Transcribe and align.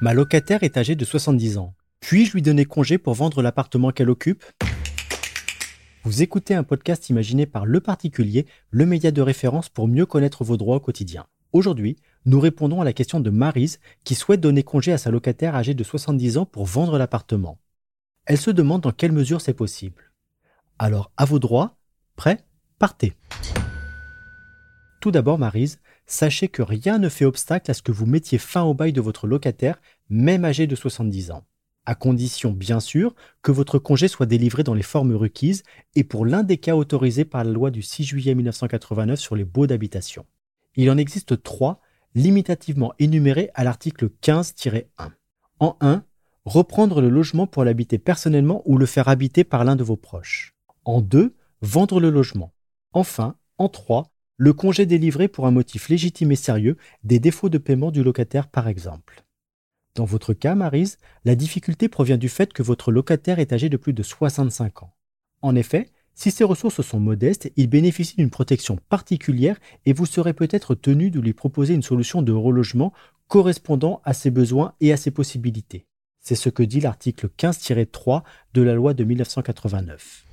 Ma 0.00 0.14
locataire 0.14 0.62
est 0.62 0.76
âgée 0.76 0.94
de 0.94 1.04
70 1.04 1.58
ans. 1.58 1.74
Puis-je 2.00 2.32
lui 2.32 2.42
donner 2.42 2.64
congé 2.64 2.98
pour 2.98 3.14
vendre 3.14 3.42
l'appartement 3.42 3.90
qu'elle 3.90 4.10
occupe? 4.10 4.44
Vous 6.04 6.22
écoutez 6.22 6.54
un 6.54 6.62
podcast 6.62 7.10
imaginé 7.10 7.46
par 7.46 7.66
Le 7.66 7.80
Particulier, 7.80 8.46
le 8.70 8.86
média 8.86 9.10
de 9.10 9.20
référence 9.20 9.68
pour 9.68 9.88
mieux 9.88 10.06
connaître 10.06 10.44
vos 10.44 10.56
droits 10.56 10.76
au 10.76 10.80
quotidien. 10.80 11.26
Aujourd'hui, 11.52 11.96
nous 12.26 12.38
répondons 12.38 12.80
à 12.80 12.84
la 12.84 12.92
question 12.92 13.20
de 13.20 13.30
Marise 13.30 13.80
qui 14.04 14.14
souhaite 14.14 14.40
donner 14.40 14.62
congé 14.62 14.92
à 14.92 14.98
sa 14.98 15.10
locataire 15.10 15.56
âgée 15.56 15.74
de 15.74 15.84
70 15.84 16.38
ans 16.38 16.46
pour 16.46 16.66
vendre 16.66 16.96
l'appartement. 16.96 17.58
Elle 18.26 18.38
se 18.38 18.50
demande 18.50 18.82
dans 18.82 18.92
quelle 18.92 19.12
mesure 19.12 19.40
c'est 19.40 19.54
possible. 19.54 20.12
Alors, 20.78 21.10
à 21.16 21.24
vos 21.24 21.38
droits, 21.38 21.76
prêt 22.16 22.44
Partez 22.78 23.14
Tout 25.00 25.10
d'abord, 25.10 25.38
Marise, 25.38 25.80
sachez 26.06 26.48
que 26.48 26.62
rien 26.62 26.98
ne 26.98 27.08
fait 27.08 27.24
obstacle 27.24 27.70
à 27.70 27.74
ce 27.74 27.82
que 27.82 27.92
vous 27.92 28.06
mettiez 28.06 28.38
fin 28.38 28.62
au 28.62 28.74
bail 28.74 28.92
de 28.92 29.00
votre 29.00 29.26
locataire, 29.26 29.80
même 30.08 30.44
âgé 30.44 30.66
de 30.66 30.74
70 30.74 31.30
ans. 31.30 31.44
À 31.86 31.94
condition, 31.94 32.52
bien 32.52 32.80
sûr, 32.80 33.14
que 33.40 33.52
votre 33.52 33.78
congé 33.78 34.08
soit 34.08 34.26
délivré 34.26 34.62
dans 34.62 34.74
les 34.74 34.82
formes 34.82 35.14
requises 35.14 35.62
et 35.94 36.04
pour 36.04 36.26
l'un 36.26 36.42
des 36.42 36.58
cas 36.58 36.74
autorisés 36.74 37.24
par 37.24 37.44
la 37.44 37.50
loi 37.50 37.70
du 37.70 37.80
6 37.80 38.04
juillet 38.04 38.34
1989 38.34 39.18
sur 39.18 39.36
les 39.36 39.44
baux 39.44 39.66
d'habitation. 39.66 40.26
Il 40.76 40.90
en 40.90 40.98
existe 40.98 41.42
trois, 41.42 41.80
limitativement 42.14 42.92
énumérés 42.98 43.50
à 43.54 43.64
l'article 43.64 44.10
15-1. 44.22 44.84
En 45.60 45.76
1, 45.80 46.04
reprendre 46.44 47.00
le 47.00 47.08
logement 47.08 47.46
pour 47.46 47.64
l'habiter 47.64 47.98
personnellement 47.98 48.62
ou 48.66 48.76
le 48.76 48.86
faire 48.86 49.08
habiter 49.08 49.44
par 49.44 49.64
l'un 49.64 49.76
de 49.76 49.84
vos 49.84 49.96
proches. 49.96 50.54
En 50.84 51.00
2, 51.00 51.34
vendre 51.62 52.00
le 52.00 52.10
logement. 52.10 52.52
Enfin, 52.92 53.36
en 53.56 53.68
3, 53.68 54.10
le 54.38 54.52
congé 54.52 54.86
délivré 54.86 55.26
pour 55.26 55.46
un 55.46 55.50
motif 55.50 55.88
légitime 55.88 56.30
et 56.30 56.36
sérieux, 56.36 56.76
des 57.02 57.18
défauts 57.18 57.48
de 57.48 57.58
paiement 57.58 57.90
du 57.90 58.04
locataire 58.04 58.46
par 58.46 58.68
exemple. 58.68 59.24
Dans 59.96 60.04
votre 60.04 60.32
cas, 60.32 60.54
Marise, 60.54 60.98
la 61.24 61.34
difficulté 61.34 61.88
provient 61.88 62.16
du 62.16 62.28
fait 62.28 62.52
que 62.52 62.62
votre 62.62 62.92
locataire 62.92 63.40
est 63.40 63.52
âgé 63.52 63.68
de 63.68 63.76
plus 63.76 63.92
de 63.92 64.04
65 64.04 64.84
ans. 64.84 64.94
En 65.42 65.56
effet, 65.56 65.90
si 66.14 66.30
ses 66.30 66.44
ressources 66.44 66.82
sont 66.82 67.00
modestes, 67.00 67.50
il 67.56 67.68
bénéficie 67.68 68.14
d'une 68.16 68.30
protection 68.30 68.78
particulière 68.88 69.58
et 69.86 69.92
vous 69.92 70.06
serez 70.06 70.34
peut-être 70.34 70.76
tenu 70.76 71.10
de 71.10 71.20
lui 71.20 71.32
proposer 71.32 71.74
une 71.74 71.82
solution 71.82 72.22
de 72.22 72.32
relogement 72.32 72.92
correspondant 73.26 74.00
à 74.04 74.14
ses 74.14 74.30
besoins 74.30 74.74
et 74.80 74.92
à 74.92 74.96
ses 74.96 75.10
possibilités. 75.10 75.86
C'est 76.20 76.36
ce 76.36 76.48
que 76.48 76.62
dit 76.62 76.80
l'article 76.80 77.28
15-3 77.36 78.22
de 78.54 78.62
la 78.62 78.74
loi 78.74 78.94
de 78.94 79.02
1989. 79.02 80.26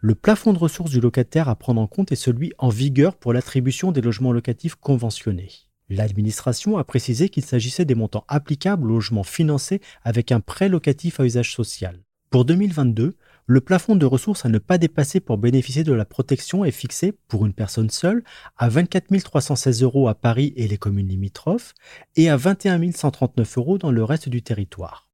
Le 0.00 0.14
plafond 0.14 0.52
de 0.52 0.58
ressources 0.58 0.90
du 0.90 1.00
locataire 1.00 1.48
à 1.48 1.56
prendre 1.56 1.80
en 1.80 1.86
compte 1.86 2.12
est 2.12 2.16
celui 2.16 2.52
en 2.58 2.68
vigueur 2.68 3.16
pour 3.16 3.32
l'attribution 3.32 3.92
des 3.92 4.02
logements 4.02 4.32
locatifs 4.32 4.74
conventionnés. 4.74 5.50
L'administration 5.88 6.76
a 6.78 6.84
précisé 6.84 7.28
qu'il 7.28 7.44
s'agissait 7.44 7.84
des 7.84 7.94
montants 7.94 8.24
applicables 8.28 8.90
aux 8.90 8.94
logements 8.94 9.22
financés 9.22 9.80
avec 10.02 10.32
un 10.32 10.40
prêt 10.40 10.68
locatif 10.68 11.20
à 11.20 11.24
usage 11.24 11.54
social. 11.54 12.02
Pour 12.28 12.44
2022, 12.44 13.16
le 13.46 13.60
plafond 13.60 13.94
de 13.94 14.04
ressources 14.04 14.44
à 14.44 14.48
ne 14.48 14.58
pas 14.58 14.76
dépasser 14.76 15.20
pour 15.20 15.38
bénéficier 15.38 15.84
de 15.84 15.92
la 15.92 16.04
protection 16.04 16.64
est 16.64 16.72
fixé, 16.72 17.12
pour 17.28 17.46
une 17.46 17.54
personne 17.54 17.90
seule, 17.90 18.24
à 18.56 18.68
24 18.68 19.22
316 19.22 19.82
euros 19.82 20.08
à 20.08 20.14
Paris 20.16 20.52
et 20.56 20.66
les 20.66 20.78
communes 20.78 21.08
limitrophes, 21.08 21.72
et 22.16 22.28
à 22.28 22.36
21 22.36 22.90
139 22.90 23.58
euros 23.58 23.78
dans 23.78 23.92
le 23.92 24.02
reste 24.02 24.28
du 24.28 24.42
territoire. 24.42 25.05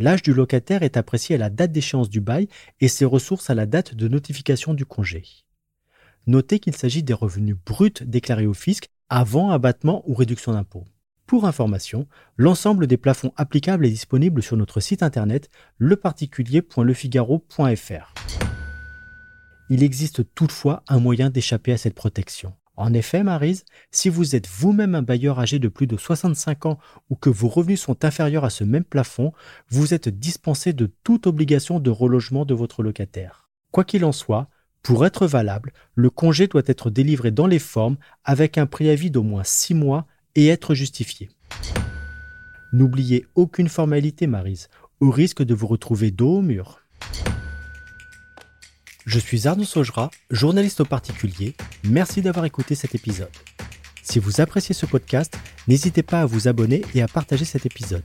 L'âge 0.00 0.22
du 0.22 0.32
locataire 0.32 0.82
est 0.82 0.96
apprécié 0.96 1.34
à 1.34 1.38
la 1.38 1.50
date 1.50 1.72
d'échéance 1.72 2.08
du 2.08 2.22
bail 2.22 2.48
et 2.80 2.88
ses 2.88 3.04
ressources 3.04 3.50
à 3.50 3.54
la 3.54 3.66
date 3.66 3.94
de 3.94 4.08
notification 4.08 4.72
du 4.72 4.86
congé. 4.86 5.24
Notez 6.26 6.58
qu'il 6.58 6.74
s'agit 6.74 7.02
des 7.02 7.12
revenus 7.12 7.56
bruts 7.66 7.92
déclarés 8.00 8.46
au 8.46 8.54
fisc 8.54 8.88
avant 9.10 9.50
abattement 9.50 10.02
ou 10.06 10.14
réduction 10.14 10.52
d'impôt. 10.52 10.86
Pour 11.26 11.44
information, 11.44 12.08
l'ensemble 12.38 12.86
des 12.86 12.96
plafonds 12.96 13.34
applicables 13.36 13.84
est 13.84 13.90
disponible 13.90 14.42
sur 14.42 14.56
notre 14.56 14.80
site 14.80 15.02
internet 15.02 15.50
leparticulier.lefigaro.fr. 15.78 18.14
Il 19.68 19.82
existe 19.82 20.34
toutefois 20.34 20.82
un 20.88 20.98
moyen 20.98 21.28
d'échapper 21.28 21.72
à 21.72 21.76
cette 21.76 21.94
protection. 21.94 22.54
En 22.80 22.94
effet, 22.94 23.22
Marise, 23.22 23.66
si 23.90 24.08
vous 24.08 24.34
êtes 24.34 24.48
vous-même 24.48 24.94
un 24.94 25.02
bailleur 25.02 25.38
âgé 25.38 25.58
de 25.58 25.68
plus 25.68 25.86
de 25.86 25.98
65 25.98 26.64
ans 26.64 26.78
ou 27.10 27.14
que 27.14 27.28
vos 27.28 27.48
revenus 27.48 27.78
sont 27.78 28.06
inférieurs 28.06 28.46
à 28.46 28.48
ce 28.48 28.64
même 28.64 28.84
plafond, 28.84 29.34
vous 29.68 29.92
êtes 29.92 30.08
dispensé 30.08 30.72
de 30.72 30.90
toute 31.04 31.26
obligation 31.26 31.78
de 31.78 31.90
relogement 31.90 32.46
de 32.46 32.54
votre 32.54 32.82
locataire. 32.82 33.50
Quoi 33.70 33.84
qu'il 33.84 34.02
en 34.06 34.12
soit, 34.12 34.48
pour 34.82 35.04
être 35.04 35.26
valable, 35.26 35.74
le 35.94 36.08
congé 36.08 36.46
doit 36.46 36.62
être 36.64 36.88
délivré 36.88 37.30
dans 37.30 37.46
les 37.46 37.58
formes 37.58 37.98
avec 38.24 38.56
un 38.56 38.64
préavis 38.64 39.10
d'au 39.10 39.24
moins 39.24 39.44
6 39.44 39.74
mois 39.74 40.06
et 40.34 40.48
être 40.48 40.72
justifié. 40.72 41.28
N'oubliez 42.72 43.26
aucune 43.34 43.68
formalité, 43.68 44.26
Marise, 44.26 44.70
au 45.00 45.10
risque 45.10 45.42
de 45.42 45.52
vous 45.52 45.66
retrouver 45.66 46.12
dos 46.12 46.38
au 46.38 46.40
mur. 46.40 46.80
Je 49.06 49.18
suis 49.18 49.48
Arnaud 49.48 49.64
Saugera, 49.64 50.10
journaliste 50.30 50.80
au 50.80 50.84
particulier. 50.84 51.54
Merci 51.84 52.20
d'avoir 52.20 52.44
écouté 52.44 52.74
cet 52.74 52.94
épisode. 52.94 53.30
Si 54.02 54.18
vous 54.18 54.40
appréciez 54.40 54.74
ce 54.74 54.86
podcast, 54.86 55.38
n'hésitez 55.68 56.02
pas 56.02 56.20
à 56.20 56.26
vous 56.26 56.48
abonner 56.48 56.82
et 56.94 57.02
à 57.02 57.08
partager 57.08 57.44
cet 57.44 57.64
épisode 57.64 58.04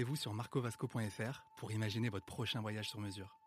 rendez-vous 0.01 0.15
sur 0.15 0.33
marcovasco.fr 0.33 1.43
pour 1.57 1.71
imaginer 1.71 2.09
votre 2.09 2.25
prochain 2.25 2.59
voyage 2.59 2.89
sur 2.89 2.99
mesure. 2.99 3.37